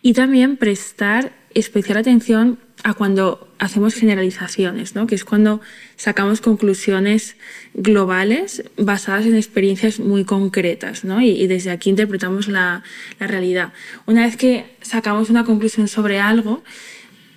Y 0.00 0.14
también 0.14 0.56
prestar 0.56 1.30
especial 1.52 1.98
atención 1.98 2.58
a 2.84 2.94
cuando 2.94 3.48
hacemos 3.58 3.94
generalizaciones, 3.94 4.94
¿no? 4.94 5.06
que 5.06 5.14
es 5.14 5.24
cuando 5.24 5.60
sacamos 5.96 6.40
conclusiones 6.40 7.36
globales 7.74 8.62
basadas 8.76 9.26
en 9.26 9.34
experiencias 9.34 9.98
muy 9.98 10.24
concretas 10.24 11.04
¿no? 11.04 11.20
y, 11.20 11.46
desde 11.46 11.70
aquí 11.70 11.90
interpretamos 11.90 12.48
la, 12.48 12.82
la 13.18 13.26
realidad. 13.26 13.72
Una 14.06 14.24
vez 14.24 14.36
que 14.36 14.64
sacamos 14.80 15.30
una 15.30 15.44
conclusión 15.44 15.88
sobre 15.88 16.20
algo, 16.20 16.62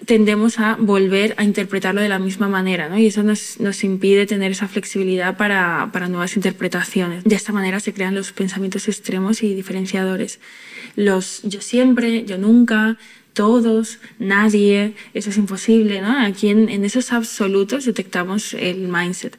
tendemos 0.06 0.60
a 0.60 0.78
volver 0.80 1.36
a 1.38 1.44
interpretarlo 1.44 2.02
de 2.02 2.10
la 2.10 2.20
misma 2.20 2.48
manera, 2.48 2.90
¿no? 2.90 2.98
Y 2.98 3.08
eso 3.08 3.24
nos, 3.24 3.60
nos 3.60 3.84
impide 3.84 4.26
tener 4.26 4.52
esa 4.52 4.68
flexibilidad 4.68 5.38
para, 5.38 5.90
para, 5.94 6.08
nuevas 6.08 6.36
interpretaciones. 6.36 7.24
De 7.24 7.36
esta 7.36 7.54
manera 7.54 7.80
se 7.80 7.94
crean 7.94 8.16
los 8.16 8.32
pensamientos 8.32 8.88
extremos 8.88 9.44
y 9.44 9.54
diferenciadores. 9.54 10.40
Los 10.96 11.42
yo 11.44 11.62
siempre, 11.62 12.26
yo 12.26 12.38
nunca, 12.38 12.98
todos, 13.34 14.00
nadie, 14.20 14.94
eso 15.14 15.30
es 15.30 15.38
imposible, 15.38 16.02
¿no? 16.02 16.20
Aquí 16.20 16.50
en, 16.50 16.70
en 16.70 16.84
esos 16.86 17.12
absolutos 17.12 17.86
detectamos 17.86 18.54
el 18.54 18.88
mindset. 18.88 19.38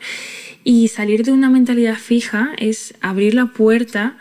Y 0.65 0.89
salir 0.89 1.25
de 1.25 1.33
una 1.33 1.51
mentalidad 1.51 1.97
fija 1.97 2.53
es 2.57 2.95
abrir 3.01 3.35
la 3.35 3.47
puerta 3.47 4.17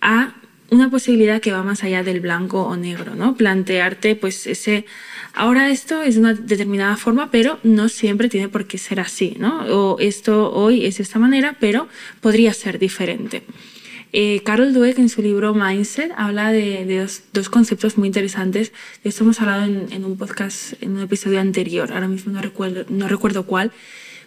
a 0.00 0.34
una 0.70 0.90
posibilidad 0.90 1.40
que 1.40 1.52
va 1.52 1.62
más 1.62 1.84
allá 1.84 2.02
del 2.02 2.20
blanco 2.20 2.62
o 2.62 2.76
negro, 2.76 3.14
¿no? 3.14 3.36
Plantearte, 3.36 4.16
pues, 4.16 4.46
ese, 4.46 4.84
ahora 5.32 5.70
esto 5.70 6.02
es 6.02 6.14
de 6.14 6.20
una 6.20 6.34
determinada 6.34 6.96
forma, 6.96 7.30
pero 7.30 7.58
no 7.62 7.88
siempre 7.88 8.28
tiene 8.28 8.48
por 8.48 8.66
qué 8.66 8.78
ser 8.78 9.00
así, 9.00 9.36
¿no? 9.38 9.64
O 9.66 9.98
esto 10.00 10.52
hoy 10.52 10.84
es 10.84 10.96
de 10.96 11.04
esta 11.04 11.18
manera, 11.18 11.56
pero 11.60 11.88
podría 12.20 12.52
ser 12.52 12.78
diferente. 12.78 13.44
Eh, 14.12 14.40
Carol 14.44 14.72
Dweck 14.72 14.98
en 14.98 15.08
su 15.08 15.20
libro 15.20 15.54
Mindset 15.54 16.12
habla 16.16 16.52
de, 16.52 17.06
dos, 17.32 17.48
conceptos 17.48 17.98
muy 17.98 18.06
interesantes. 18.06 18.72
De 19.02 19.10
esto 19.10 19.24
hemos 19.24 19.40
hablado 19.40 19.64
en, 19.64 20.04
un 20.04 20.16
podcast, 20.16 20.74
en 20.82 20.92
un 20.92 21.02
episodio 21.02 21.40
anterior, 21.40 21.92
ahora 21.92 22.08
mismo 22.08 22.32
no 22.32 22.40
recuerdo, 22.40 22.84
no 22.88 23.08
recuerdo 23.08 23.46
cuál, 23.46 23.72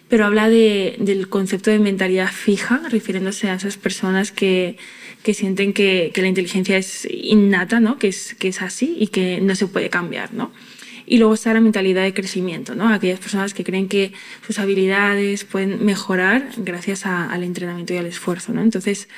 pero 0.08 0.26
habla 0.26 0.48
del 0.48 1.28
concepto 1.28 1.70
de 1.70 1.78
mentalidad 1.78 2.30
fija, 2.30 2.82
refiriéndose 2.90 3.48
a 3.48 3.54
esas 3.54 3.76
personas 3.76 4.32
que, 4.32 4.76
que 5.22 5.34
sienten 5.34 5.72
que, 5.72 6.10
que, 6.14 6.22
la 6.22 6.28
inteligencia 6.28 6.76
es 6.76 7.06
innata, 7.10 7.80
¿no? 7.80 7.98
que, 7.98 8.08
es, 8.08 8.34
que 8.34 8.48
es 8.48 8.60
así 8.62 8.96
y 8.98 9.08
que 9.08 9.40
no 9.40 9.54
se 9.54 9.66
puede 9.66 9.88
cambiar. 9.88 10.34
¿no? 10.34 10.52
Y 11.10 11.18
luego 11.18 11.34
está 11.34 11.52
la 11.52 11.60
mentalidad 11.60 12.04
de 12.04 12.14
crecimiento, 12.14 12.76
¿no? 12.76 12.88
Aquellas 12.88 13.18
personas 13.18 13.52
que 13.52 13.64
creen 13.64 13.88
que 13.88 14.12
sus 14.46 14.60
habilidades 14.60 15.42
pueden 15.42 15.84
mejorar 15.84 16.50
gracias 16.58 17.04
al 17.04 17.42
entrenamiento 17.42 17.92
y 17.92 17.96
al 17.96 18.06
esfuerzo, 18.06 18.52
¿no? 18.52 18.62
Entonces, 18.62 19.08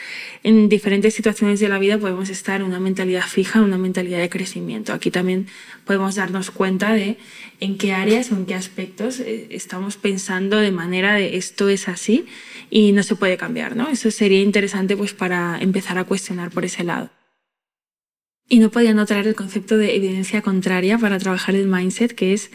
en 0.42 0.70
diferentes 0.70 1.12
situaciones 1.12 1.60
de 1.60 1.68
la 1.68 1.78
vida 1.78 1.98
podemos 1.98 2.30
estar 2.30 2.62
en 2.62 2.66
una 2.66 2.80
mentalidad 2.80 3.24
fija, 3.24 3.58
en 3.58 3.66
una 3.66 3.76
mentalidad 3.76 4.20
de 4.20 4.30
crecimiento. 4.30 4.94
Aquí 4.94 5.10
también 5.10 5.48
podemos 5.84 6.14
darnos 6.14 6.50
cuenta 6.50 6.94
de 6.94 7.18
en 7.60 7.76
qué 7.76 7.92
áreas 7.92 8.32
o 8.32 8.36
en 8.36 8.46
qué 8.46 8.54
aspectos 8.54 9.20
eh, 9.20 9.48
estamos 9.50 9.98
pensando 9.98 10.56
de 10.56 10.72
manera 10.72 11.12
de 11.16 11.36
esto 11.36 11.68
es 11.68 11.88
así 11.88 12.24
y 12.70 12.92
no 12.92 13.02
se 13.02 13.16
puede 13.16 13.36
cambiar, 13.36 13.76
¿no? 13.76 13.90
Eso 13.90 14.10
sería 14.10 14.40
interesante 14.40 14.96
pues 14.96 15.12
para 15.12 15.58
empezar 15.60 15.98
a 15.98 16.04
cuestionar 16.04 16.52
por 16.52 16.64
ese 16.64 16.84
lado. 16.84 17.10
Y 18.52 18.58
no 18.58 18.70
podía 18.70 18.92
no 18.92 19.06
traer 19.06 19.26
el 19.28 19.34
concepto 19.34 19.78
de 19.78 19.96
evidencia 19.96 20.42
contraria 20.42 20.98
para 20.98 21.18
trabajar 21.18 21.54
el 21.54 21.68
mindset, 21.68 22.12
que 22.12 22.34
es 22.34 22.50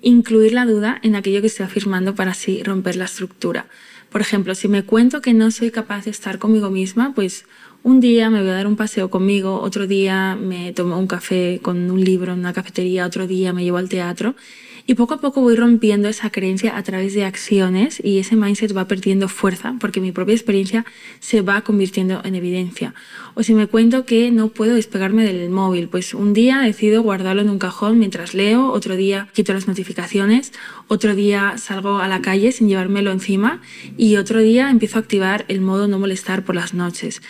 incluir 0.00 0.52
la 0.52 0.64
duda 0.66 1.00
en 1.02 1.16
aquello 1.16 1.40
que 1.40 1.48
estoy 1.48 1.66
afirmando 1.66 2.14
para 2.14 2.30
así 2.30 2.62
romper 2.62 2.94
la 2.94 3.06
estructura. 3.06 3.66
Por 4.08 4.20
ejemplo, 4.20 4.54
si 4.54 4.68
me 4.68 4.84
cuento 4.84 5.20
que 5.20 5.34
no 5.34 5.50
soy 5.50 5.72
capaz 5.72 6.04
de 6.04 6.12
estar 6.12 6.38
conmigo 6.38 6.70
misma, 6.70 7.12
pues 7.12 7.44
un 7.82 7.98
día 7.98 8.30
me 8.30 8.40
voy 8.40 8.50
a 8.50 8.54
dar 8.54 8.68
un 8.68 8.76
paseo 8.76 9.10
conmigo, 9.10 9.60
otro 9.60 9.88
día 9.88 10.38
me 10.40 10.72
tomo 10.74 10.96
un 10.96 11.08
café 11.08 11.58
con 11.60 11.90
un 11.90 12.04
libro 12.04 12.34
en 12.34 12.38
una 12.38 12.52
cafetería, 12.52 13.04
otro 13.04 13.26
día 13.26 13.52
me 13.52 13.64
llevo 13.64 13.78
al 13.78 13.88
teatro 13.88 14.36
y 14.86 14.94
poco 14.94 15.14
a 15.14 15.20
poco 15.20 15.40
voy 15.40 15.56
rompiendo 15.56 16.08
esa 16.08 16.30
creencia 16.30 16.76
a 16.76 16.82
través 16.82 17.14
de 17.14 17.24
acciones 17.24 18.00
y 18.02 18.18
ese 18.18 18.36
mindset 18.36 18.76
va 18.76 18.88
perdiendo 18.88 19.28
fuerza 19.28 19.74
porque 19.78 20.00
mi 20.00 20.12
propia 20.12 20.34
experiencia 20.34 20.84
se 21.20 21.40
va 21.40 21.62
convirtiendo 21.62 22.20
en 22.24 22.34
evidencia. 22.34 22.94
O 23.34 23.42
si 23.42 23.54
me 23.54 23.66
cuento 23.66 24.04
que 24.04 24.30
no 24.30 24.48
puedo 24.48 24.74
despegarme 24.74 25.24
del 25.24 25.50
móvil, 25.50 25.88
pues 25.88 26.14
un 26.14 26.32
día 26.32 26.60
decido 26.60 27.02
guardarlo 27.02 27.42
en 27.42 27.50
un 27.50 27.58
cajón 27.58 27.98
mientras 27.98 28.34
leo, 28.34 28.70
otro 28.70 28.96
día 28.96 29.28
quito 29.32 29.52
las 29.52 29.68
notificaciones, 29.68 30.52
otro 30.88 31.14
día 31.14 31.54
salgo 31.58 31.98
a 31.98 32.08
la 32.08 32.20
calle 32.20 32.52
sin 32.52 32.68
llevármelo 32.68 33.12
encima 33.12 33.60
y 33.96 34.16
otro 34.16 34.40
día 34.40 34.70
empiezo 34.70 34.98
a 34.98 35.00
activar 35.00 35.44
el 35.48 35.60
modo 35.60 35.88
no 35.88 35.98
molestar 35.98 36.44
por 36.44 36.54
las 36.54 36.74
noches. 36.74 37.22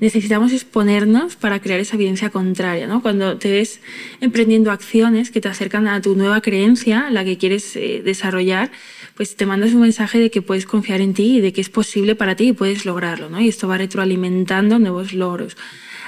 Necesitamos 0.00 0.52
exponernos 0.52 1.36
para 1.36 1.60
crear 1.60 1.80
esa 1.80 1.96
evidencia 1.96 2.30
contraria, 2.30 2.86
¿no? 2.86 3.02
Cuando 3.02 3.36
te 3.36 3.50
ves 3.50 3.80
emprendiendo 4.20 4.70
acciones 4.70 5.30
que 5.30 5.40
te 5.40 5.48
acercan 5.48 5.88
a 5.88 6.00
tu 6.00 6.16
nueva 6.16 6.40
creencia, 6.40 6.99
la 7.08 7.24
que 7.24 7.38
quieres 7.38 7.74
eh, 7.76 8.02
desarrollar, 8.04 8.70
pues 9.14 9.36
te 9.36 9.46
mandas 9.46 9.72
un 9.72 9.80
mensaje 9.80 10.18
de 10.18 10.30
que 10.30 10.42
puedes 10.42 10.66
confiar 10.66 11.00
en 11.00 11.14
ti 11.14 11.36
y 11.36 11.40
de 11.40 11.52
que 11.52 11.62
es 11.62 11.70
posible 11.70 12.14
para 12.14 12.34
ti 12.34 12.48
y 12.48 12.52
puedes 12.52 12.84
lograrlo, 12.84 13.30
¿no? 13.30 13.40
Y 13.40 13.48
esto 13.48 13.68
va 13.68 13.78
retroalimentando 13.78 14.78
nuevos 14.78 15.14
logros. 15.14 15.56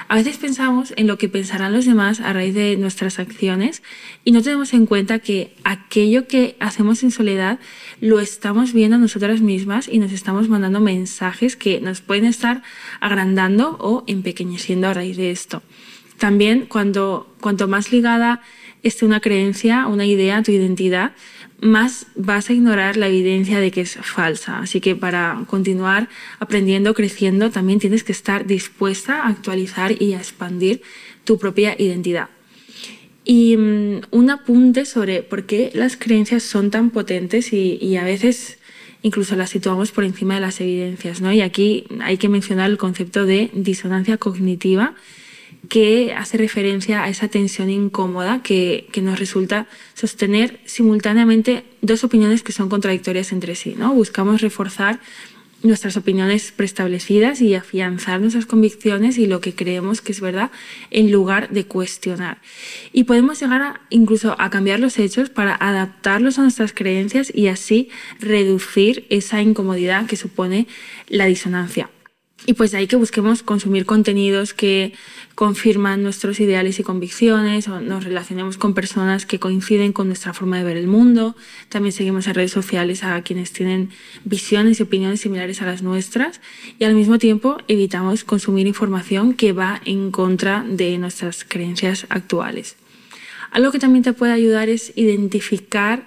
A 0.07 0.15
veces 0.15 0.37
pensamos 0.37 0.93
en 0.97 1.07
lo 1.07 1.17
que 1.17 1.29
pensarán 1.29 1.73
los 1.73 1.85
demás 1.85 2.19
a 2.19 2.33
raíz 2.33 2.53
de 2.53 2.75
nuestras 2.77 3.19
acciones 3.19 3.81
y 4.23 4.31
no 4.31 4.41
tenemos 4.41 4.73
en 4.73 4.85
cuenta 4.85 5.19
que 5.19 5.55
aquello 5.63 6.27
que 6.27 6.55
hacemos 6.59 7.03
en 7.03 7.11
soledad 7.11 7.59
lo 8.01 8.19
estamos 8.19 8.73
viendo 8.73 8.97
nosotras 8.97 9.41
mismas 9.41 9.87
y 9.87 9.99
nos 9.99 10.11
estamos 10.11 10.49
mandando 10.49 10.81
mensajes 10.81 11.55
que 11.55 11.79
nos 11.79 12.01
pueden 12.01 12.25
estar 12.25 12.63
agrandando 12.99 13.77
o 13.79 14.03
empequeñeciendo 14.07 14.87
a 14.87 14.93
raíz 14.93 15.17
de 15.17 15.31
esto. 15.31 15.63
También 16.17 16.65
cuando 16.67 17.33
cuanto 17.41 17.67
más 17.67 17.91
ligada 17.91 18.41
esté 18.83 19.05
una 19.05 19.21
creencia, 19.21 19.87
una 19.87 20.05
idea, 20.05 20.43
tu 20.43 20.51
identidad, 20.51 21.13
más 21.61 22.07
vas 22.15 22.49
a 22.49 22.53
ignorar 22.53 22.97
la 22.97 23.07
evidencia 23.07 23.59
de 23.59 23.71
que 23.71 23.81
es 23.81 23.95
falsa. 23.95 24.59
Así 24.59 24.81
que 24.81 24.95
para 24.95 25.43
continuar 25.47 26.09
aprendiendo, 26.39 26.93
creciendo, 26.93 27.49
también 27.49 27.79
tienes 27.79 28.03
que 28.03 28.11
estar 28.11 28.45
dispuesta 28.45 29.23
a 29.23 29.29
actualizar 29.29 30.01
y 30.01 30.13
a 30.13 30.17
expandir 30.17 30.81
tu 31.23 31.39
propia 31.39 31.75
identidad. 31.79 32.29
Y 33.23 33.55
mm, 33.55 34.01
un 34.11 34.29
apunte 34.29 34.85
sobre 34.85 35.23
por 35.23 35.45
qué 35.45 35.71
las 35.73 35.95
creencias 35.95 36.43
son 36.43 36.69
tan 36.69 36.89
potentes 36.89 37.53
y, 37.53 37.77
y, 37.81 37.95
a 37.95 38.03
veces 38.03 38.59
incluso 39.01 39.37
las 39.37 39.49
situamos 39.49 39.91
por 39.91 40.03
encima 40.03 40.35
de 40.35 40.41
las 40.41 40.59
evidencias. 40.59 41.21
¿no? 41.21 41.31
Y 41.31 41.39
aquí 41.39 41.85
hay 42.01 42.17
que 42.17 42.27
mencionar 42.27 42.69
el 42.69 42.77
concepto 42.77 43.25
de 43.25 43.49
disonancia 43.53 44.17
cognitiva 44.17 44.95
que 45.69 46.13
hace 46.13 46.37
referencia 46.37 47.03
a 47.03 47.09
esa 47.09 47.27
tensión 47.27 47.69
incómoda 47.69 48.41
que, 48.43 48.87
que, 48.91 49.01
nos 49.01 49.17
resulta 49.17 49.67
sostener 49.93 50.59
simultáneamente 50.65 51.63
dos 51.81 52.03
opiniones 52.03 52.43
que 52.43 52.51
son 52.51 52.69
contradictorias 52.69 53.31
entre 53.31 53.55
sí. 53.55 53.75
¿no? 53.77 53.93
Buscamos 53.93 54.41
reforzar 54.41 54.99
nuestras 55.63 55.95
opiniones 55.95 56.51
preestablecidas 56.51 57.41
y 57.41 57.55
afianzar 57.55 58.19
nuestras 58.19 58.45
convicciones 58.45 59.17
y 59.17 59.27
lo 59.27 59.39
que 59.39 59.55
creemos 59.55 60.01
que 60.01 60.11
es 60.11 60.19
verdad 60.19 60.51
en 60.91 61.11
lugar 61.11 61.49
de 61.49 61.65
cuestionar. 61.65 62.39
Y 62.91 63.05
podemos 63.05 63.39
llegar 63.39 63.61
a, 63.61 63.81
incluso 63.89 64.35
a 64.37 64.49
cambiar 64.49 64.79
los 64.79 64.99
hechos 64.99 65.29
para 65.29 65.55
adaptarlos 65.55 66.37
a 66.37 66.43
nuestras 66.43 66.73
creencias 66.73 67.31
y 67.33 67.47
así 67.47 67.89
reducir 68.19 69.07
esa 69.09 69.41
incomodidad 69.41 70.05
que 70.05 70.17
supone 70.17 70.67
la 71.07 71.25
disonancia. 71.25 71.89
Y 72.45 72.53
pues 72.53 72.71
de 72.71 72.77
ahí 72.77 72.87
que 72.87 72.97
busquemos 72.97 73.41
consumir 73.41 73.85
contenidos 73.85 74.53
que 74.53 74.93
confirman 75.35 76.03
nuestros 76.03 76.39
ideales 76.39 76.77
y 76.79 76.83
convicciones, 76.83 77.67
o 77.69 77.79
nos 77.79 78.03
relacionemos 78.03 78.57
con 78.57 78.73
personas 78.73 79.25
que 79.25 79.39
coinciden 79.39 79.93
con 79.93 80.07
nuestra 80.07 80.33
forma 80.33 80.57
de 80.57 80.65
ver 80.65 80.77
el 80.77 80.87
mundo. 80.87 81.35
También 81.69 81.93
seguimos 81.93 82.27
en 82.27 82.33
redes 82.33 82.51
sociales 82.51 83.03
a 83.03 83.21
quienes 83.21 83.53
tienen 83.53 83.89
visiones 84.25 84.79
y 84.79 84.83
opiniones 84.83 85.21
similares 85.21 85.61
a 85.61 85.65
las 85.65 85.83
nuestras. 85.83 86.41
Y 86.79 86.83
al 86.83 86.95
mismo 86.95 87.17
tiempo 87.17 87.57
evitamos 87.67 88.25
consumir 88.25 88.67
información 88.67 89.33
que 89.33 89.53
va 89.53 89.81
en 89.85 90.11
contra 90.11 90.65
de 90.67 90.97
nuestras 90.97 91.45
creencias 91.45 92.05
actuales. 92.09 92.75
Algo 93.51 93.71
que 93.71 93.79
también 93.79 94.03
te 94.03 94.13
puede 94.13 94.33
ayudar 94.33 94.67
es 94.67 94.91
identificar 94.95 96.05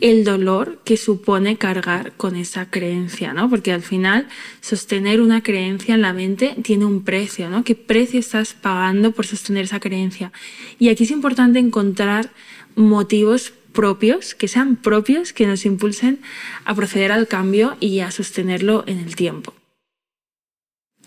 el 0.00 0.24
dolor 0.24 0.80
que 0.84 0.96
supone 0.96 1.56
cargar 1.56 2.12
con 2.16 2.36
esa 2.36 2.70
creencia, 2.70 3.32
¿no? 3.32 3.48
Porque 3.48 3.72
al 3.72 3.82
final 3.82 4.28
sostener 4.60 5.20
una 5.20 5.42
creencia 5.42 5.94
en 5.94 6.02
la 6.02 6.12
mente 6.12 6.54
tiene 6.62 6.84
un 6.84 7.02
precio, 7.02 7.48
¿no? 7.48 7.64
¿Qué 7.64 7.74
precio 7.74 8.20
estás 8.20 8.54
pagando 8.54 9.12
por 9.12 9.26
sostener 9.26 9.64
esa 9.64 9.80
creencia? 9.80 10.32
Y 10.78 10.88
aquí 10.90 11.04
es 11.04 11.10
importante 11.10 11.58
encontrar 11.58 12.30
motivos 12.74 13.52
propios, 13.72 14.34
que 14.34 14.48
sean 14.48 14.76
propios, 14.76 15.32
que 15.32 15.46
nos 15.46 15.66
impulsen 15.66 16.20
a 16.64 16.74
proceder 16.74 17.12
al 17.12 17.28
cambio 17.28 17.76
y 17.80 18.00
a 18.00 18.10
sostenerlo 18.10 18.84
en 18.86 18.98
el 18.98 19.16
tiempo. 19.16 19.54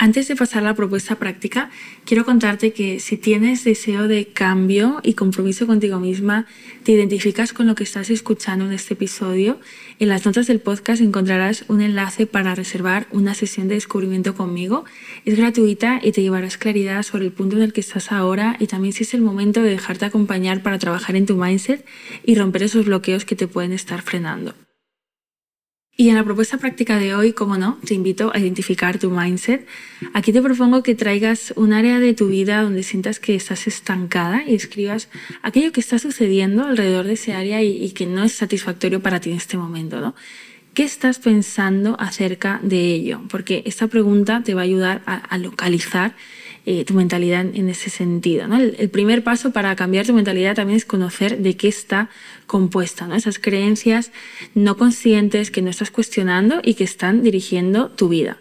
Antes 0.02 0.30
de 0.30 0.38
pasar 0.38 0.64
a 0.64 0.68
la 0.68 0.76
propuesta 0.76 1.18
práctica, 1.18 1.72
quiero 2.06 2.24
contarte 2.24 2.72
que 2.72 3.02
si 3.02 3.18
tienes 3.18 3.66
deseo 3.66 4.08
de 4.08 4.28
cambio 4.28 5.02
y 5.04 5.14
compromiso 5.14 5.68
contigo 5.68 6.00
misma, 6.00 6.46
te 6.84 6.94
identificas 6.94 7.52
con 7.52 7.68
lo 7.68 7.76
que 7.76 7.84
estás 7.84 8.10
escuchando 8.10 8.64
en 8.64 8.72
este 8.72 8.94
episodio, 8.94 9.60
en 10.00 10.08
las 10.08 10.26
notas 10.26 10.48
del 10.48 10.62
podcast 10.62 11.02
encontrarás 11.02 11.66
un 11.68 11.82
enlace 11.82 12.28
para 12.28 12.56
reservar 12.56 13.08
una 13.12 13.34
sesión 13.34 13.68
de 13.68 13.76
descubrimiento 13.76 14.36
conmigo. 14.36 14.86
Es 15.26 15.36
gratuita 15.36 16.00
y 16.02 16.14
te 16.14 16.22
llevarás 16.22 16.58
claridad 16.58 17.04
sobre 17.04 17.26
el 17.26 17.34
punto 17.34 17.58
en 17.58 17.64
el 17.64 17.74
que 17.74 17.82
estás 17.82 18.14
ahora 18.14 18.56
y 18.58 18.68
también 18.68 18.94
si 18.94 19.04
es 19.04 19.14
el 19.14 19.22
momento 19.22 19.62
de 19.62 19.72
dejarte 19.72 20.06
acompañar 20.06 20.64
para 20.64 20.80
trabajar 20.80 21.18
en 21.18 21.26
tu 21.26 21.36
mindset 21.36 21.86
y 22.24 22.36
romper 22.36 22.64
esos 22.64 22.86
bloqueos 22.86 23.26
que 23.26 23.36
te 23.36 23.50
pueden 23.50 23.74
estar 23.74 24.02
frenando. 24.02 24.56
Y 26.00 26.08
en 26.08 26.16
la 26.16 26.24
propuesta 26.24 26.58
práctica 26.58 26.98
de 26.98 27.14
hoy, 27.14 27.34
como 27.34 27.58
no, 27.58 27.78
te 27.86 27.94
invito 27.94 28.32
a 28.34 28.40
identificar 28.40 29.00
tu 29.00 29.12
mindset. 29.12 29.68
Aquí 30.14 30.32
te 30.32 30.42
propongo 30.42 30.82
que 30.82 30.96
traigas 30.96 31.52
un 31.58 31.74
área 31.74 32.00
de 32.00 32.14
tu 32.14 32.30
vida 32.30 32.62
donde 32.62 32.84
sientas 32.84 33.20
que 33.20 33.36
estás 33.36 33.68
estancada 33.68 34.46
y 34.48 34.56
escribas 34.56 35.10
aquello 35.42 35.74
que 35.74 35.82
está 35.82 36.00
sucediendo 36.00 36.64
alrededor 36.64 37.06
de 37.06 37.16
ese 37.16 37.34
área 37.34 37.62
y, 37.62 37.92
que 37.92 38.06
no 38.06 38.24
es 38.24 38.32
satisfactorio 38.32 39.02
para 39.02 39.20
ti 39.20 39.32
en 39.32 39.36
este 39.36 39.58
momento, 39.58 40.00
¿no? 40.00 40.16
¿Qué 40.74 40.84
estás 40.84 41.20
pensando 41.20 41.98
acerca 42.00 42.62
de 42.64 42.94
ello? 42.94 43.20
Porque 43.30 43.64
esta 43.66 43.88
pregunta 43.88 44.42
te 44.42 44.54
va 44.54 44.62
a 44.62 44.64
ayudar 44.64 45.02
a 45.06 45.38
localizar 45.38 46.16
eh, 46.72 46.86
tu 46.86 46.94
mentalidad 46.94 47.48
en 47.52 47.68
ese 47.68 47.90
sentido. 47.90 48.46
El, 48.54 48.92
primer 48.92 49.24
paso 49.24 49.52
para 49.52 49.76
cambiar 49.76 50.06
tu 50.06 50.14
mentalidad 50.14 50.54
también 50.54 50.78
es 50.78 50.86
conocer 50.86 51.40
de 51.40 51.58
qué 51.58 51.68
está 51.68 52.12
compuesta, 52.46 53.08
¿no? 53.08 53.16
esas 53.16 53.40
creencias 53.40 54.12
no 54.54 54.78
conscientes 54.78 55.50
que 55.50 55.64
no 55.64 55.72
estás 55.72 55.90
cuestionando 55.90 56.62
y 56.64 56.76
que 56.76 56.84
están 56.84 57.24
dirigiendo 57.24 57.90
tu 57.90 58.08
vida. 58.08 58.38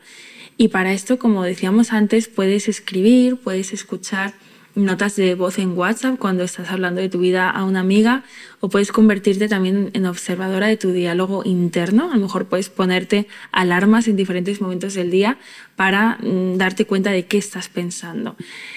Y 0.58 0.68
para 0.68 0.92
esto, 0.92 1.18
como 1.18 1.42
decíamos 1.42 1.94
antes, 1.94 2.28
puedes 2.28 2.68
escribir, 2.68 3.36
puedes 3.36 3.72
escuchar 3.72 4.34
notas 4.78 5.16
de 5.16 5.34
voz 5.34 5.58
en 5.58 5.76
WhatsApp 5.76 6.18
cuando 6.18 6.44
estás 6.44 6.70
hablando 6.70 7.00
de 7.00 7.08
tu 7.08 7.18
vida 7.18 7.50
a 7.50 7.64
una 7.64 7.80
amiga 7.80 8.24
o 8.60 8.68
puedes 8.68 8.92
convertirte 8.92 9.48
también 9.48 9.90
en 9.92 10.06
observadora 10.06 10.66
de 10.66 10.76
tu 10.76 10.92
diálogo 10.92 11.42
interno. 11.44 12.10
A 12.10 12.16
lo 12.16 12.22
mejor 12.22 12.46
puedes 12.46 12.68
ponerte 12.68 13.26
alarmas 13.52 14.08
en 14.08 14.16
diferentes 14.16 14.60
momentos 14.60 14.94
del 14.94 15.10
día 15.10 15.38
para 15.76 16.18
mm, 16.22 16.56
darte 16.56 16.86
cuenta 16.86 17.10
de 17.10 17.26
qué 17.26 17.38
estás 17.38 17.68
pensando. 17.68 18.36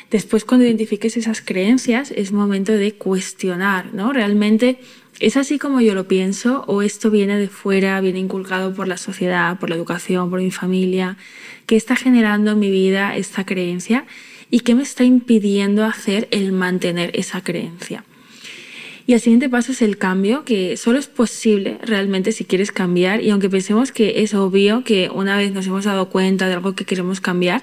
Después, 0.09 0.45
cuando 0.45 0.65
identifiques 0.65 1.17
esas 1.17 1.41
creencias, 1.41 2.11
es 2.11 2.31
momento 2.31 2.73
de 2.73 2.93
cuestionar, 2.93 3.93
¿no? 3.93 4.13
Realmente 4.13 4.79
¿Es 5.19 5.37
así 5.37 5.59
como 5.59 5.81
yo 5.81 5.93
lo 5.93 6.07
pienso 6.07 6.63
o 6.65 6.81
esto 6.81 7.11
viene 7.11 7.37
de 7.37 7.47
fuera, 7.47 8.01
viene 8.01 8.17
inculcado 8.17 8.73
por 8.73 8.87
la 8.87 8.97
sociedad, 8.97 9.59
por 9.59 9.69
la 9.69 9.75
educación, 9.75 10.31
por 10.31 10.41
mi 10.41 10.49
familia? 10.49 11.15
¿Qué 11.67 11.75
está 11.75 11.95
generando 11.95 12.51
en 12.51 12.59
mi 12.59 12.71
vida 12.71 13.15
esta 13.15 13.45
creencia? 13.45 14.05
Y 14.51 14.59
qué 14.59 14.75
me 14.75 14.83
está 14.83 15.03
impidiendo 15.03 15.85
hacer 15.85 16.27
el 16.29 16.51
mantener 16.51 17.09
esa 17.13 17.41
creencia. 17.41 18.03
Y 19.11 19.13
el 19.13 19.19
siguiente 19.19 19.49
paso 19.49 19.73
es 19.73 19.81
el 19.81 19.97
cambio, 19.97 20.45
que 20.45 20.77
solo 20.77 20.97
es 20.97 21.07
posible 21.07 21.77
realmente 21.83 22.31
si 22.31 22.45
quieres 22.45 22.71
cambiar. 22.71 23.21
Y 23.21 23.29
aunque 23.31 23.49
pensemos 23.49 23.91
que 23.91 24.23
es 24.23 24.33
obvio 24.33 24.85
que 24.85 25.09
una 25.13 25.35
vez 25.35 25.51
nos 25.51 25.67
hemos 25.67 25.83
dado 25.83 26.07
cuenta 26.07 26.47
de 26.47 26.53
algo 26.53 26.75
que 26.75 26.85
queremos 26.85 27.19
cambiar 27.19 27.61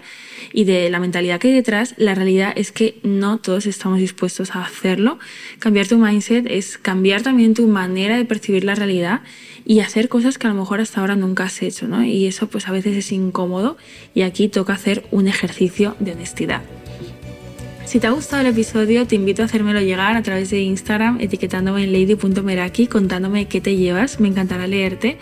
y 0.52 0.64
de 0.64 0.90
la 0.90 1.00
mentalidad 1.00 1.40
que 1.40 1.48
hay 1.48 1.54
detrás, 1.54 1.94
la 1.96 2.14
realidad 2.14 2.52
es 2.54 2.70
que 2.70 2.98
no 3.02 3.38
todos 3.38 3.64
estamos 3.64 3.98
dispuestos 3.98 4.54
a 4.54 4.62
hacerlo. 4.62 5.18
Cambiar 5.58 5.86
tu 5.86 5.96
mindset 5.96 6.44
es 6.50 6.76
cambiar 6.76 7.22
también 7.22 7.54
tu 7.54 7.66
manera 7.66 8.18
de 8.18 8.26
percibir 8.26 8.64
la 8.64 8.74
realidad 8.74 9.22
y 9.64 9.80
hacer 9.80 10.10
cosas 10.10 10.36
que 10.36 10.48
a 10.48 10.50
lo 10.50 10.56
mejor 10.56 10.82
hasta 10.82 11.00
ahora 11.00 11.16
nunca 11.16 11.44
has 11.44 11.62
hecho, 11.62 11.88
¿no? 11.88 12.04
Y 12.04 12.26
eso 12.26 12.48
pues 12.48 12.68
a 12.68 12.72
veces 12.72 12.94
es 12.94 13.10
incómodo 13.10 13.78
y 14.14 14.20
aquí 14.20 14.48
toca 14.48 14.74
hacer 14.74 15.06
un 15.12 15.28
ejercicio 15.28 15.96
de 15.98 16.12
honestidad. 16.12 16.60
Si 17.88 18.00
te 18.00 18.06
ha 18.06 18.10
gustado 18.10 18.42
el 18.42 18.48
episodio, 18.48 19.06
te 19.06 19.14
invito 19.14 19.40
a 19.40 19.46
hacérmelo 19.46 19.80
llegar 19.80 20.14
a 20.14 20.22
través 20.22 20.50
de 20.50 20.60
Instagram, 20.60 21.22
etiquetándome 21.22 21.84
en 21.84 21.92
lady.meraki, 21.94 22.86
contándome 22.86 23.48
qué 23.48 23.62
te 23.62 23.76
llevas, 23.76 24.20
me 24.20 24.28
encantará 24.28 24.66
leerte. 24.66 25.16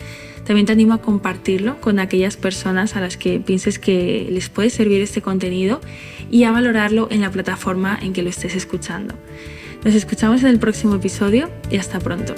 También 0.44 0.66
te 0.66 0.72
animo 0.72 0.94
a 0.94 1.00
compartirlo 1.00 1.80
con 1.80 2.00
aquellas 2.00 2.36
personas 2.36 2.96
a 2.96 3.00
las 3.00 3.16
que 3.16 3.38
pienses 3.38 3.78
que 3.78 4.26
les 4.32 4.48
puede 4.48 4.70
servir 4.70 5.00
este 5.00 5.22
contenido 5.22 5.80
y 6.28 6.42
a 6.42 6.50
valorarlo 6.50 7.06
en 7.12 7.20
la 7.20 7.30
plataforma 7.30 7.96
en 8.02 8.12
que 8.12 8.24
lo 8.24 8.30
estés 8.30 8.56
escuchando. 8.56 9.14
Nos 9.84 9.94
escuchamos 9.94 10.42
en 10.42 10.48
el 10.48 10.58
próximo 10.58 10.96
episodio 10.96 11.48
y 11.70 11.76
hasta 11.76 12.00
pronto. 12.00 12.34